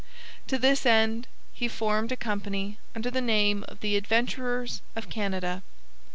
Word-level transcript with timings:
To 0.47 0.57
this 0.57 0.83
end 0.87 1.27
he 1.53 1.67
formed 1.67 2.11
a 2.11 2.15
company 2.17 2.79
under 2.95 3.11
the 3.11 3.21
name 3.21 3.63
of 3.67 3.81
the 3.81 3.95
Adventurers 3.95 4.81
of 4.95 5.11
Canada. 5.11 5.61